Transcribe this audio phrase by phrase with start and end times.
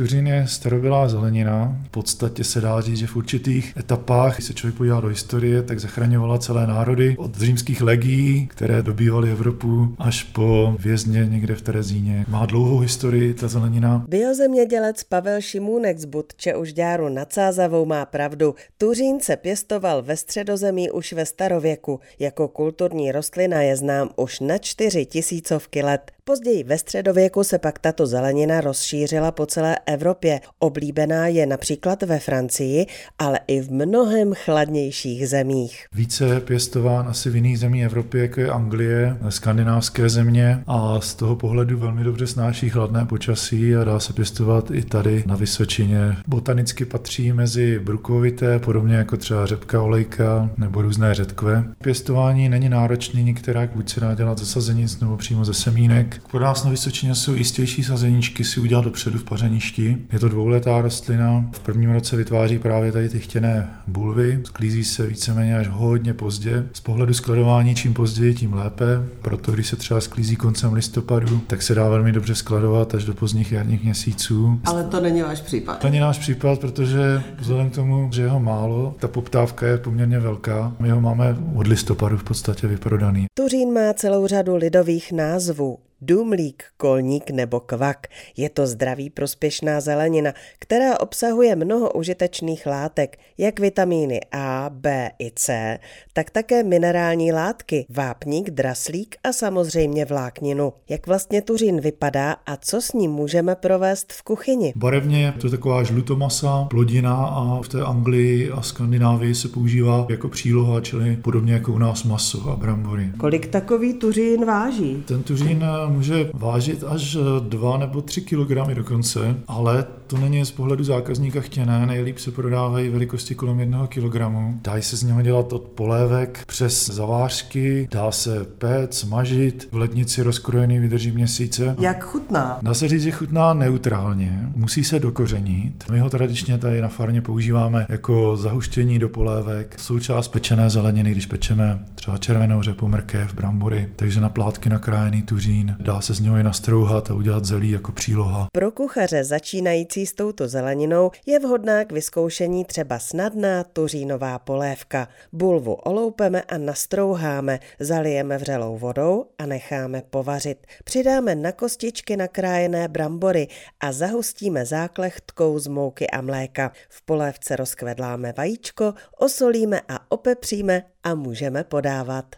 [0.00, 1.76] Tuřín je starobylá zelenina.
[1.86, 5.62] V podstatě se dá říct, že v určitých etapách, když se člověk podívá do historie,
[5.62, 11.62] tak zachraňovala celé národy od římských legií, které dobývaly Evropu, až po vězně někde v
[11.62, 12.24] Terezíně.
[12.28, 14.04] Má dlouhou historii ta zelenina.
[14.08, 18.54] Biozemědělec Pavel Šimůnek z Budče už Dáru nad Sázavou má pravdu.
[18.78, 22.00] Tuřín se pěstoval ve středozemí už ve starověku.
[22.18, 26.12] Jako kulturní rostlina je znám už na čtyři tisícovky let.
[26.24, 30.40] Později ve středověku se pak tato zelenina rozšířila po celé Evropě.
[30.58, 32.86] Oblíbená je například ve Francii,
[33.18, 35.86] ale i v mnohem chladnějších zemích.
[35.94, 41.14] Více je pěstován asi v jiných zemích Evropy, jako je Anglie, skandinávské země a z
[41.14, 46.16] toho pohledu velmi dobře snáší chladné počasí a dá se pěstovat i tady na Vysočině.
[46.26, 51.64] Botanicky patří mezi brukovité, podobně jako třeba řepka olejka nebo různé řetkve.
[51.82, 56.22] Pěstování není náročný, některá buď se dá dělat ze sazenic nebo přímo ze semínek.
[56.30, 59.79] Pro nás na Vysočině jsou jistější sazeničky si udělat dopředu v pařeništi.
[60.12, 61.44] Je to dvouletá rostlina.
[61.52, 64.40] V prvním roce vytváří právě tady ty chtěné bulvy.
[64.44, 66.66] Sklízí se víceméně až hodně pozdě.
[66.72, 68.84] Z pohledu skladování čím později, tím lépe.
[69.22, 73.14] Proto když se třeba sklízí koncem listopadu, tak se dá velmi dobře skladovat až do
[73.14, 74.60] pozdních jarních měsíců.
[74.64, 75.78] Ale to není váš případ.
[75.78, 79.78] To není náš případ, protože vzhledem k tomu, že je ho málo, ta poptávka je
[79.78, 80.72] poměrně velká.
[80.78, 83.26] My ho máme od listopadu v podstatě vyprodaný.
[83.34, 88.06] Tuřín má celou řadu lidových názvů důmlík, kolník nebo kvak.
[88.36, 95.30] Je to zdraví prospěšná zelenina, která obsahuje mnoho užitečných látek, jak vitamíny A, B i
[95.34, 95.78] C,
[96.12, 100.72] tak také minerální látky, vápník, draslík a samozřejmě vlákninu.
[100.88, 104.72] Jak vlastně tuřín vypadá a co s ním můžeme provést v kuchyni?
[104.76, 110.28] Barevně je to taková žlutomasa, plodina a v té Anglii a Skandinávii se používá jako
[110.28, 113.12] příloha, čili podobně jako u nás maso a brambory.
[113.18, 115.02] Kolik takový tuřín váží?
[115.06, 120.84] Ten tuřín může vážit až 2 nebo 3 kg dokonce, ale to není z pohledu
[120.84, 124.16] zákazníka chtěné, nejlíp se prodávají velikosti kolem 1 kg.
[124.62, 130.22] Dá se z něho dělat od polévek přes zavářky, dá se péct, mažit, v lednici
[130.22, 131.76] rozkrojený vydrží měsíce.
[131.80, 132.58] Jak chutná?
[132.62, 135.84] Dá se říct, že chutná neutrálně, musí se dokořenit.
[135.90, 141.26] My ho tradičně tady na farmě používáme jako zahuštění do polévek, součást pečené zeleniny, když
[141.26, 146.36] pečeme třeba červenou řepu, mrkev, brambory, takže na plátky nakrájený tuřín, dá se z něho
[146.36, 148.46] i nastrouhat a udělat zelí jako příloha.
[148.52, 155.08] Pro kuchaře začínající s touto zeleninou je vhodná k vyzkoušení třeba snadná tuřínová polévka.
[155.32, 160.66] Bulvu oloupeme a nastrouháme, zalijeme vřelou vodou a necháme povařit.
[160.84, 163.48] Přidáme na kostičky nakrájené brambory
[163.80, 166.72] a zahustíme záklechtkou z mouky a mléka.
[166.88, 172.36] V polévce rozkvedláme vajíčko, osolíme a opepříme a můžeme podávat.